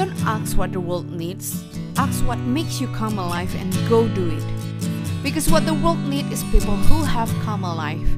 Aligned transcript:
Don't 0.00 0.24
ask 0.24 0.56
what 0.56 0.72
the 0.72 0.80
world 0.80 1.12
needs, 1.12 1.62
ask 1.98 2.24
what 2.24 2.38
makes 2.38 2.80
you 2.80 2.88
come 2.96 3.18
alive 3.18 3.54
and 3.60 3.68
go 3.86 4.08
do 4.08 4.32
it. 4.32 4.44
Because 5.22 5.52
what 5.52 5.66
the 5.66 5.74
world 5.74 6.00
needs 6.08 6.40
is 6.40 6.44
people 6.44 6.72
who 6.88 7.04
have 7.04 7.28
come 7.44 7.64
alive, 7.64 8.08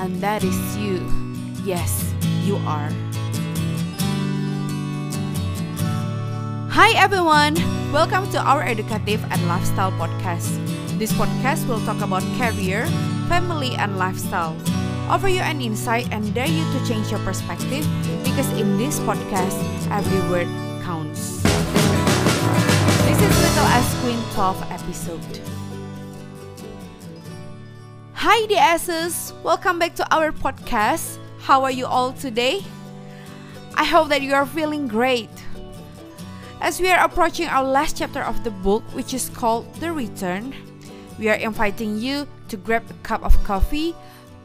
and 0.00 0.16
that 0.24 0.42
is 0.42 0.56
you. 0.78 1.04
Yes, 1.60 1.92
you 2.40 2.56
are. 2.64 2.88
Hi 6.72 6.96
everyone, 6.96 7.52
welcome 7.92 8.24
to 8.32 8.40
our 8.40 8.62
educative 8.64 9.20
and 9.28 9.46
lifestyle 9.46 9.92
podcast. 10.00 10.56
This 10.96 11.12
podcast 11.12 11.68
will 11.68 11.84
talk 11.84 12.00
about 12.00 12.24
career, 12.40 12.86
family, 13.28 13.76
and 13.76 13.98
lifestyle. 13.98 14.56
Offer 15.12 15.28
you 15.28 15.44
an 15.44 15.60
insight 15.60 16.08
and 16.10 16.32
dare 16.32 16.48
you 16.48 16.64
to 16.72 16.78
change 16.88 17.10
your 17.12 17.20
perspective 17.28 17.84
because 18.24 18.48
in 18.56 18.78
this 18.80 18.98
podcast, 19.04 19.60
every 19.92 20.24
word 20.32 20.48
This 20.86 21.42
is 23.18 23.34
Little 23.42 23.66
S 23.74 24.00
Queen 24.02 24.22
12 24.34 24.70
episode. 24.70 25.40
Hi 28.14 28.46
DSs, 28.46 29.32
welcome 29.42 29.80
back 29.80 29.96
to 29.96 30.06
our 30.14 30.30
podcast. 30.30 31.18
How 31.40 31.64
are 31.64 31.72
you 31.72 31.86
all 31.86 32.12
today? 32.12 32.62
I 33.74 33.82
hope 33.82 34.10
that 34.10 34.22
you 34.22 34.32
are 34.34 34.46
feeling 34.46 34.86
great. 34.86 35.28
As 36.60 36.78
we 36.80 36.88
are 36.88 37.04
approaching 37.04 37.48
our 37.48 37.64
last 37.64 37.96
chapter 37.96 38.22
of 38.22 38.44
the 38.44 38.52
book, 38.52 38.84
which 38.94 39.12
is 39.12 39.28
called 39.30 39.66
The 39.80 39.90
Return, 39.90 40.54
we 41.18 41.28
are 41.28 41.34
inviting 41.34 41.98
you 41.98 42.28
to 42.46 42.56
grab 42.56 42.84
a 42.88 42.94
cup 43.02 43.24
of 43.24 43.34
coffee, 43.42 43.92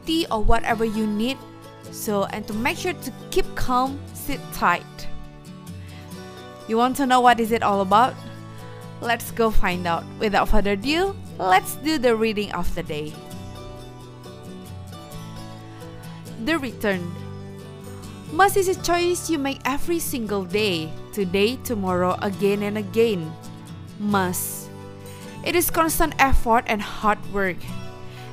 tea, 0.06 0.26
or 0.28 0.42
whatever 0.42 0.84
you 0.84 1.06
need. 1.06 1.38
So, 1.92 2.24
and 2.24 2.44
to 2.48 2.52
make 2.52 2.78
sure 2.78 2.94
to 2.94 3.12
keep 3.30 3.46
calm, 3.54 4.00
sit 4.12 4.40
tight. 4.52 4.82
You 6.68 6.76
want 6.76 6.96
to 6.96 7.06
know 7.06 7.20
what 7.20 7.40
is 7.40 7.52
it 7.52 7.62
all 7.62 7.80
about? 7.80 8.14
Let's 9.00 9.30
go 9.32 9.50
find 9.50 9.86
out. 9.86 10.04
Without 10.18 10.48
further 10.48 10.72
ado, 10.72 11.16
let's 11.38 11.74
do 11.82 11.98
the 11.98 12.14
reading 12.14 12.52
of 12.52 12.72
the 12.74 12.82
day. 12.82 13.12
The 16.44 16.58
Return 16.58 17.02
Must 18.32 18.56
is 18.56 18.68
a 18.68 18.82
choice 18.82 19.28
you 19.28 19.38
make 19.38 19.60
every 19.64 19.98
single 19.98 20.44
day, 20.44 20.90
today, 21.12 21.56
tomorrow, 21.62 22.16
again 22.22 22.62
and 22.62 22.78
again. 22.78 23.30
Must. 24.00 24.70
It 25.44 25.54
is 25.54 25.70
constant 25.70 26.14
effort 26.18 26.64
and 26.66 26.80
hard 26.80 27.18
work, 27.34 27.58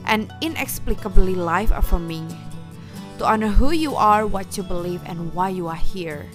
and 0.05 0.31
inexplicably 0.41 1.35
life 1.35 1.71
affirming. 1.75 2.29
To 3.17 3.25
honor 3.25 3.49
who 3.49 3.71
you 3.71 3.95
are, 3.95 4.25
what 4.25 4.55
you 4.55 4.63
believe, 4.63 5.01
and 5.05 5.33
why 5.33 5.49
you 5.49 5.67
are 5.67 5.75
here. 5.75 6.29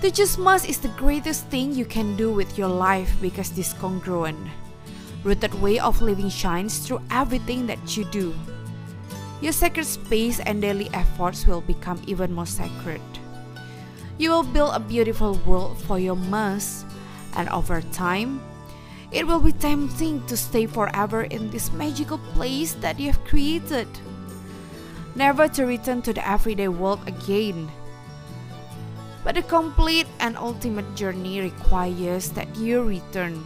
To 0.00 0.10
just 0.10 0.38
must 0.38 0.66
is 0.66 0.78
the 0.78 0.88
greatest 0.96 1.44
thing 1.52 1.74
you 1.74 1.84
can 1.84 2.16
do 2.16 2.32
with 2.32 2.56
your 2.56 2.72
life 2.72 3.12
because 3.20 3.50
this 3.50 3.74
congruent, 3.74 4.48
rooted 5.22 5.52
way 5.60 5.78
of 5.78 6.00
living 6.00 6.30
shines 6.30 6.78
through 6.78 7.02
everything 7.10 7.66
that 7.66 7.98
you 7.98 8.06
do. 8.06 8.32
Your 9.42 9.52
sacred 9.52 9.84
space 9.84 10.40
and 10.40 10.62
daily 10.62 10.88
efforts 10.94 11.46
will 11.46 11.60
become 11.60 12.00
even 12.06 12.32
more 12.32 12.46
sacred. 12.46 13.02
You 14.16 14.30
will 14.30 14.42
build 14.42 14.72
a 14.74 14.80
beautiful 14.80 15.34
world 15.44 15.76
for 15.82 15.98
your 15.98 16.16
must, 16.16 16.86
and 17.36 17.50
over 17.50 17.82
time, 17.92 18.40
it 19.12 19.26
will 19.26 19.40
be 19.40 19.52
tempting 19.52 20.24
to 20.28 20.36
stay 20.36 20.64
forever 20.64 21.24
in 21.24 21.50
this 21.50 21.72
magical 21.72 22.16
place 22.32 22.72
that 22.80 22.98
you 22.98 23.12
have 23.12 23.24
created. 23.26 23.88
Never 25.14 25.46
to 25.48 25.66
return 25.66 26.00
to 26.02 26.14
the 26.14 26.26
everyday 26.26 26.68
world 26.68 27.00
again 27.06 27.70
but 29.24 29.36
a 29.36 29.42
complete 29.42 30.06
and 30.20 30.36
ultimate 30.36 30.88
journey 30.94 31.40
requires 31.40 32.30
that 32.30 32.48
you 32.56 32.82
return, 32.82 33.44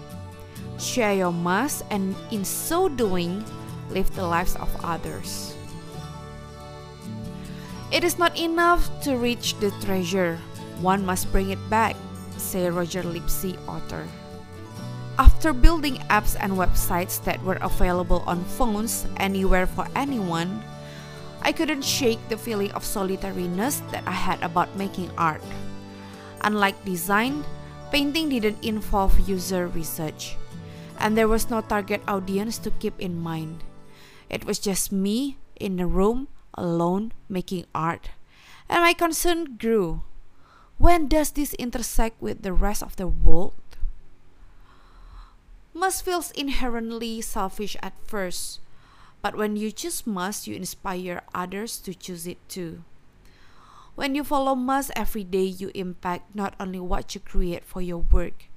share 0.79 1.15
your 1.15 1.33
must, 1.33 1.83
and 1.91 2.15
in 2.31 2.45
so 2.45 2.89
doing, 2.89 3.45
live 3.91 4.09
the 4.15 4.27
lives 4.27 4.57
of 4.57 4.71
others. 4.85 5.55
It 7.91 8.03
is 8.03 8.19
not 8.19 8.39
enough 8.39 8.89
to 9.03 9.17
reach 9.17 9.55
the 9.59 9.71
treasure, 9.83 10.39
one 10.81 11.05
must 11.07 11.31
bring 11.31 11.51
it 11.51 11.63
back, 11.71 11.97
say 12.37 12.69
Roger 12.71 13.03
Lipsey, 13.03 13.59
author. 13.69 14.07
After 15.19 15.53
building 15.53 16.03
apps 16.11 16.35
and 16.41 16.55
websites 16.55 17.23
that 17.23 17.43
were 17.45 17.63
available 17.63 18.25
on 18.27 18.43
phones 18.45 19.07
anywhere 19.19 19.67
for 19.67 19.87
anyone, 19.95 20.65
I 21.43 21.53
couldn't 21.53 21.85
shake 21.85 22.19
the 22.29 22.37
feeling 22.37 22.73
of 22.73 22.83
solitariness 22.83 23.79
that 23.93 24.03
I 24.09 24.17
had 24.17 24.43
about 24.43 24.75
making 24.77 25.11
art. 25.17 25.43
Unlike 26.45 26.85
design, 26.85 27.41
painting 27.89 28.29
didn't 28.29 28.61
involve 28.61 29.17
user 29.27 29.67
research, 29.67 30.37
and 31.01 31.17
there 31.17 31.27
was 31.27 31.49
no 31.49 31.65
target 31.65 32.05
audience 32.07 32.61
to 32.61 32.71
keep 32.77 32.93
in 33.01 33.17
mind. 33.17 33.65
It 34.29 34.45
was 34.45 34.61
just 34.61 34.93
me 34.93 35.39
in 35.57 35.81
a 35.81 35.89
room 35.89 36.29
alone 36.53 37.17
making 37.33 37.65
art, 37.75 38.11
and 38.69 38.85
my 38.85 38.93
concern 38.93 39.57
grew. 39.57 40.05
When 40.77 41.09
does 41.09 41.33
this 41.33 41.55
intersect 41.55 42.21
with 42.21 42.43
the 42.43 42.53
rest 42.53 42.83
of 42.83 42.97
the 42.97 43.09
world? 43.09 43.57
Must 45.73 46.05
feels 46.05 46.31
inherently 46.33 47.23
selfish 47.25 47.75
at 47.81 47.97
first, 48.05 48.61
but 49.23 49.33
when 49.35 49.57
you 49.57 49.73
choose 49.73 50.07
must, 50.07 50.47
you 50.47 50.55
inspire 50.55 51.25
others 51.33 51.81
to 51.89 51.95
choose 51.95 52.27
it 52.29 52.37
too. 52.53 52.85
When 53.95 54.15
you 54.15 54.25
follow 54.25 54.55
must 54.55 54.91
every 54.97 55.23
day, 55.23 55.45
you 55.45 55.71
impact 55.75 56.35
not 56.35 56.55
only 56.59 56.81
what 56.81 57.15
you 57.15 57.21
create 57.21 57.65
for 57.65 57.81
your 57.81 57.99
work, 57.99 58.51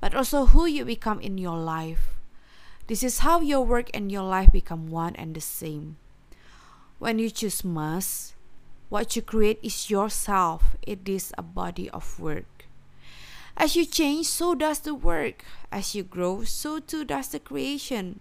but 0.00 0.14
also 0.14 0.46
who 0.46 0.64
you 0.64 0.84
become 0.84 1.20
in 1.20 1.36
your 1.36 1.58
life. 1.58 2.16
This 2.86 3.02
is 3.02 3.20
how 3.20 3.40
your 3.40 3.60
work 3.60 3.90
and 3.92 4.10
your 4.10 4.24
life 4.24 4.50
become 4.50 4.88
one 4.88 5.14
and 5.16 5.34
the 5.34 5.42
same. 5.42 5.98
When 6.98 7.18
you 7.18 7.28
choose 7.28 7.62
must, 7.62 8.34
what 8.88 9.14
you 9.14 9.20
create 9.20 9.60
is 9.62 9.90
yourself, 9.90 10.76
it 10.80 11.06
is 11.06 11.34
a 11.36 11.42
body 11.42 11.90
of 11.90 12.18
work. 12.18 12.64
As 13.58 13.76
you 13.76 13.84
change, 13.84 14.26
so 14.26 14.54
does 14.54 14.78
the 14.78 14.94
work. 14.94 15.44
As 15.70 15.94
you 15.94 16.02
grow, 16.02 16.44
so 16.44 16.78
too 16.78 17.04
does 17.04 17.28
the 17.28 17.40
creation. 17.40 18.20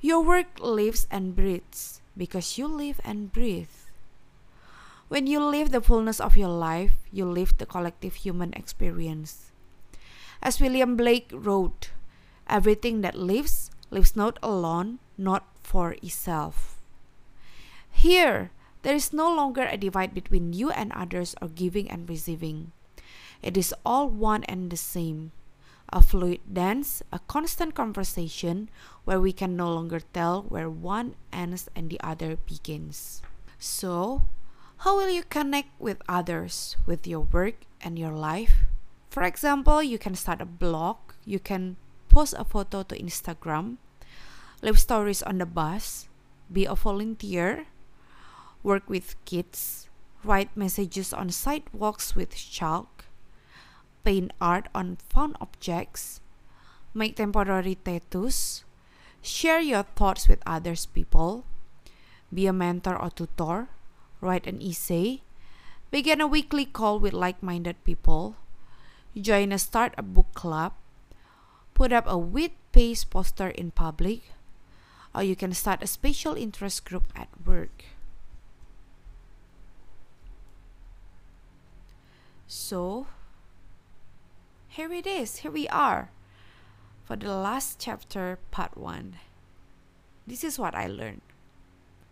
Your 0.00 0.20
work 0.22 0.58
lives 0.60 1.06
and 1.10 1.36
breathes 1.36 2.00
because 2.16 2.56
you 2.56 2.68
live 2.68 3.00
and 3.04 3.30
breathe. 3.30 3.85
When 5.08 5.28
you 5.28 5.38
live 5.38 5.70
the 5.70 5.80
fullness 5.80 6.18
of 6.18 6.36
your 6.36 6.50
life, 6.50 7.06
you 7.12 7.24
live 7.26 7.58
the 7.58 7.66
collective 7.66 8.26
human 8.26 8.52
experience. 8.54 9.52
As 10.42 10.60
William 10.60 10.96
Blake 10.96 11.30
wrote, 11.32 11.90
everything 12.48 13.02
that 13.02 13.14
lives 13.14 13.70
lives 13.90 14.16
not 14.16 14.38
alone, 14.42 14.98
not 15.16 15.46
for 15.62 15.94
itself. 16.02 16.82
Here, 17.90 18.50
there 18.82 18.94
is 18.94 19.12
no 19.12 19.30
longer 19.30 19.62
a 19.62 19.76
divide 19.76 20.12
between 20.12 20.52
you 20.52 20.70
and 20.70 20.92
others 20.92 21.34
or 21.40 21.48
giving 21.48 21.88
and 21.90 22.08
receiving. 22.08 22.72
It 23.42 23.56
is 23.56 23.74
all 23.84 24.08
one 24.08 24.42
and 24.44 24.70
the 24.70 24.76
same. 24.76 25.30
A 25.92 26.02
fluid 26.02 26.40
dance, 26.52 27.02
a 27.12 27.20
constant 27.30 27.74
conversation 27.74 28.68
where 29.04 29.20
we 29.20 29.32
can 29.32 29.54
no 29.54 29.72
longer 29.72 30.00
tell 30.12 30.42
where 30.42 30.68
one 30.68 31.14
ends 31.32 31.68
and 31.76 31.90
the 31.90 32.00
other 32.02 32.36
begins. 32.42 33.22
So, 33.58 34.22
how 34.78 34.96
will 34.96 35.10
you 35.10 35.22
connect 35.22 35.68
with 35.80 36.02
others 36.08 36.76
with 36.86 37.06
your 37.06 37.20
work 37.20 37.64
and 37.80 37.98
your 37.98 38.12
life? 38.12 38.68
For 39.08 39.22
example, 39.22 39.82
you 39.82 39.98
can 39.98 40.14
start 40.14 40.40
a 40.40 40.46
blog, 40.46 40.96
you 41.24 41.40
can 41.40 41.76
post 42.08 42.34
a 42.36 42.44
photo 42.44 42.82
to 42.82 42.98
Instagram, 42.98 43.76
live 44.62 44.78
stories 44.78 45.22
on 45.22 45.38
the 45.38 45.46
bus, 45.46 46.08
be 46.52 46.66
a 46.66 46.74
volunteer, 46.74 47.66
work 48.62 48.88
with 48.88 49.16
kids, 49.24 49.88
write 50.22 50.54
messages 50.56 51.12
on 51.12 51.30
sidewalks 51.30 52.14
with 52.14 52.36
chalk, 52.36 53.06
paint 54.04 54.32
art 54.40 54.68
on 54.74 54.98
found 55.08 55.36
objects, 55.40 56.20
make 56.92 57.16
temporary 57.16 57.76
tattoos, 57.76 58.64
share 59.22 59.60
your 59.60 59.82
thoughts 59.82 60.28
with 60.28 60.42
others 60.44 60.84
people, 60.84 61.44
be 62.32 62.46
a 62.46 62.52
mentor 62.52 63.00
or 63.00 63.10
tutor, 63.10 63.68
write 64.20 64.46
an 64.46 64.62
essay, 64.62 65.22
begin 65.90 66.20
a 66.20 66.26
weekly 66.26 66.64
call 66.64 66.98
with 66.98 67.12
like 67.12 67.42
minded 67.42 67.82
people, 67.84 68.36
join 69.16 69.52
a 69.52 69.58
start 69.58 69.94
a 69.96 70.02
book 70.02 70.32
club, 70.34 70.72
put 71.74 71.92
up 71.92 72.04
a 72.06 72.18
wheat 72.18 72.54
paste 72.72 73.10
poster 73.10 73.48
in 73.48 73.70
public, 73.70 74.22
or 75.14 75.22
you 75.22 75.36
can 75.36 75.52
start 75.52 75.82
a 75.82 75.86
special 75.86 76.34
interest 76.34 76.84
group 76.84 77.04
at 77.14 77.28
work. 77.44 77.84
So, 82.46 83.06
here 84.68 84.92
it 84.92 85.06
is, 85.06 85.38
here 85.38 85.50
we 85.50 85.68
are 85.68 86.10
for 87.06 87.14
the 87.14 87.32
last 87.32 87.78
chapter, 87.78 88.38
part 88.50 88.76
one. 88.76 89.16
This 90.26 90.42
is 90.42 90.58
what 90.58 90.74
I 90.74 90.88
learned. 90.88 91.25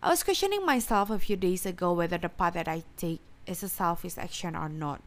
I 0.04 0.10
was 0.10 0.22
questioning 0.22 0.66
myself 0.66 1.08
a 1.08 1.18
few 1.18 1.34
days 1.34 1.64
ago 1.64 1.94
whether 1.94 2.18
the 2.18 2.28
path 2.28 2.52
that 2.52 2.68
I 2.68 2.82
take 2.98 3.20
is 3.46 3.62
a 3.62 3.70
selfish 3.70 4.18
action 4.18 4.54
or 4.54 4.68
not. 4.68 5.00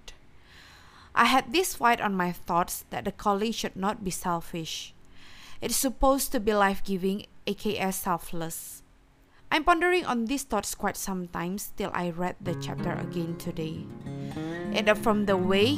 I 1.13 1.25
had 1.25 1.53
this 1.53 1.75
fight 1.75 2.01
on 2.01 2.15
my 2.15 2.31
thoughts 2.31 2.83
that 2.89 3.05
the 3.05 3.11
calling 3.11 3.51
should 3.51 3.75
not 3.75 4.03
be 4.03 4.09
selfish. 4.09 4.95
It's 5.61 5.75
supposed 5.75 6.31
to 6.31 6.39
be 6.39 6.51
life 6.55 6.83
giving, 6.83 7.27
aka 7.45 7.91
selfless. 7.91 8.81
I'm 9.51 9.63
pondering 9.63 10.03
on 10.03 10.25
these 10.25 10.41
thoughts 10.41 10.73
quite 10.73 10.97
sometimes 10.97 11.73
till 11.77 11.91
I 11.93 12.09
read 12.09 12.37
the 12.41 12.55
chapter 12.55 12.93
again 12.93 13.37
today. 13.37 13.85
Either 14.73 14.95
from 14.95 15.27
the 15.27 15.37
way, 15.37 15.77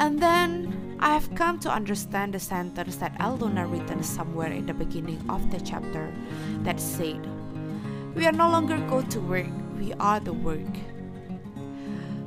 and 0.00 0.18
then 0.20 0.96
I 1.00 1.12
have 1.12 1.34
come 1.34 1.58
to 1.60 1.70
understand 1.70 2.32
the 2.32 2.40
sentence 2.40 2.96
that 2.96 3.14
Elle 3.20 3.36
Luna 3.36 3.66
written 3.66 4.02
somewhere 4.02 4.50
in 4.50 4.64
the 4.64 4.72
beginning 4.72 5.20
of 5.28 5.50
the 5.50 5.60
chapter 5.60 6.10
that 6.64 6.80
said, 6.80 7.20
We 8.14 8.26
are 8.26 8.32
no 8.32 8.48
longer 8.48 8.78
go 8.88 9.02
to 9.02 9.20
work, 9.20 9.50
we 9.78 9.92
are 9.94 10.20
the 10.20 10.32
work. 10.32 10.74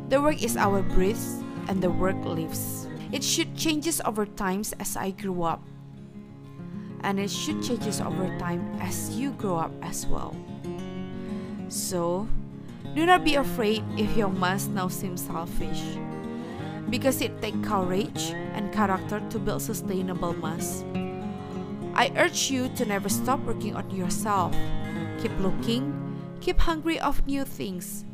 The 0.10 0.22
work 0.22 0.44
is 0.44 0.58
our 0.58 0.82
breath, 0.82 1.44
and 1.68 1.82
the 1.82 1.90
work 1.90 2.24
lives. 2.24 2.88
It 3.12 3.24
should 3.24 3.56
changes 3.56 4.02
over 4.04 4.26
times 4.26 4.74
as 4.80 4.96
I 4.96 5.12
grew 5.12 5.44
up 5.44 5.64
and 7.02 7.20
it 7.20 7.30
should 7.30 7.62
changes 7.62 8.02
over 8.02 8.28
time 8.40 8.64
as 8.82 9.12
you 9.18 9.32
grow 9.32 9.56
up 9.56 9.72
as 9.82 10.06
well. 10.08 10.36
So, 11.70 12.28
do 12.96 13.06
not 13.06 13.24
be 13.24 13.36
afraid 13.36 13.84
if 13.98 14.16
your 14.18 14.30
must 14.30 14.72
now 14.72 14.88
seems 14.88 15.22
selfish, 15.26 15.84
because 16.90 17.22
it 17.22 17.42
takes 17.42 17.58
courage 17.68 18.32
and 18.54 18.74
character 18.74 19.22
to 19.30 19.40
build 19.40 19.62
sustainable 19.62 20.34
must. 20.34 20.86
I 21.94 22.12
urge 22.16 22.52
you 22.52 22.70
to 22.76 22.86
never 22.86 23.10
stop 23.10 23.40
working 23.42 23.76
on 23.76 23.90
yourself. 23.90 24.56
Keep 25.20 25.40
looking, 25.40 25.94
keep 26.42 26.60
hungry 26.60 27.00
of 27.00 27.26
new 27.28 27.44
things. 27.44 28.06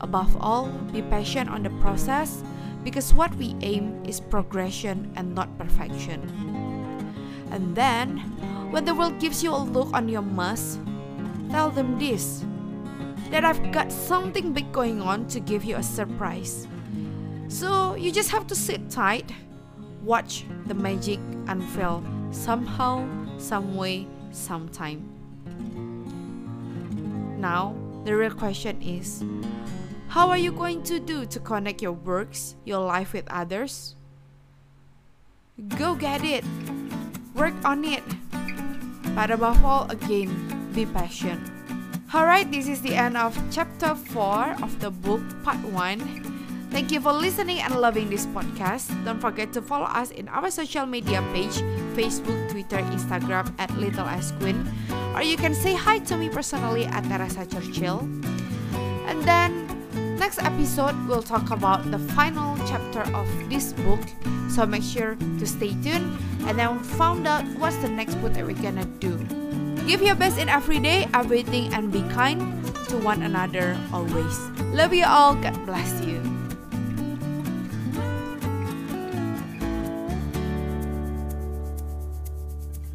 Above 0.00 0.36
all, 0.40 0.68
be 0.92 1.02
patient 1.02 1.50
on 1.50 1.62
the 1.62 1.70
process 1.82 2.42
because 2.84 3.12
what 3.12 3.34
we 3.36 3.54
aim 3.60 4.02
is 4.04 4.20
progression 4.20 5.12
and 5.16 5.34
not 5.34 5.56
perfection. 5.58 6.20
And 7.50 7.76
then, 7.76 8.18
when 8.70 8.84
the 8.84 8.94
world 8.94 9.18
gives 9.18 9.42
you 9.42 9.54
a 9.54 9.58
look 9.58 9.92
on 9.92 10.08
your 10.08 10.22
must, 10.22 10.80
tell 11.50 11.70
them 11.70 11.98
this 11.98 12.44
that 13.30 13.44
I've 13.44 13.70
got 13.70 13.92
something 13.92 14.52
big 14.52 14.72
going 14.72 15.00
on 15.00 15.28
to 15.28 15.38
give 15.38 15.62
you 15.64 15.76
a 15.76 15.82
surprise. 15.82 16.66
So 17.48 17.94
you 17.94 18.10
just 18.10 18.30
have 18.30 18.46
to 18.48 18.56
sit 18.56 18.90
tight, 18.90 19.30
watch 20.02 20.44
the 20.66 20.74
magic 20.74 21.20
unfurl 21.46 22.02
somehow, 22.32 23.06
some 23.38 23.76
way, 23.76 24.06
sometime. 24.32 25.19
Now, 27.40 27.74
the 28.04 28.14
real 28.14 28.36
question 28.36 28.82
is 28.84 29.24
how 30.08 30.28
are 30.28 30.36
you 30.36 30.52
going 30.52 30.82
to 30.84 31.00
do 31.00 31.24
to 31.24 31.40
connect 31.40 31.80
your 31.80 31.96
works, 31.96 32.54
your 32.64 32.84
life 32.84 33.14
with 33.14 33.24
others? 33.32 33.96
Go 35.80 35.94
get 35.94 36.22
it! 36.22 36.44
Work 37.34 37.56
on 37.64 37.84
it. 37.84 38.04
But 39.14 39.30
above 39.30 39.64
all, 39.64 39.90
again, 39.90 40.28
be 40.74 40.84
patient. 40.84 41.40
Alright, 42.12 42.52
this 42.52 42.68
is 42.68 42.82
the 42.82 42.94
end 42.94 43.16
of 43.16 43.32
chapter 43.50 43.94
4 43.94 44.60
of 44.60 44.80
the 44.80 44.90
book, 44.90 45.22
part 45.42 45.62
1. 45.64 46.68
Thank 46.70 46.92
you 46.92 47.00
for 47.00 47.12
listening 47.12 47.58
and 47.60 47.74
loving 47.80 48.10
this 48.10 48.26
podcast. 48.26 48.92
Don't 49.04 49.20
forget 49.20 49.52
to 49.54 49.62
follow 49.62 49.86
us 49.86 50.10
in 50.10 50.28
our 50.28 50.50
social 50.50 50.86
media 50.86 51.24
page 51.32 51.62
Facebook, 51.98 52.38
Twitter, 52.50 52.78
Instagram 52.94 53.50
at 53.58 53.70
Little 53.78 54.06
S 54.06 54.30
Queen. 54.38 54.62
Or 55.20 55.22
you 55.22 55.36
can 55.36 55.52
say 55.54 55.74
hi 55.74 55.98
to 56.08 56.16
me 56.16 56.30
personally 56.30 56.86
at 56.86 57.04
Teresa 57.04 57.44
Churchill. 57.44 58.08
And 59.04 59.20
then 59.20 59.68
next 60.16 60.40
episode 60.40 60.96
we'll 61.06 61.20
talk 61.20 61.50
about 61.50 61.90
the 61.90 61.98
final 62.16 62.56
chapter 62.64 63.04
of 63.14 63.28
this 63.50 63.74
book. 63.84 64.00
So 64.48 64.64
make 64.64 64.82
sure 64.82 65.16
to 65.20 65.44
stay 65.44 65.76
tuned. 65.84 66.16
And 66.48 66.58
then 66.58 66.78
find 66.96 67.26
out 67.26 67.44
what's 67.60 67.76
the 67.84 67.88
next 67.92 68.14
book 68.24 68.32
that 68.32 68.46
we're 68.46 68.56
gonna 68.64 68.88
do. 68.96 69.20
Give 69.84 70.00
your 70.00 70.14
best 70.14 70.38
in 70.38 70.48
every 70.48 70.80
day 70.80 71.06
everything 71.12 71.68
and 71.74 71.92
be 71.92 72.00
kind 72.16 72.40
to 72.88 72.96
one 72.96 73.20
another 73.20 73.76
always. 73.92 74.38
Love 74.72 74.94
you 74.94 75.04
all. 75.04 75.34
God 75.34 75.66
bless 75.66 76.00
you 76.00 76.39